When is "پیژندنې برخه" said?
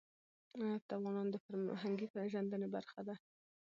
2.13-2.99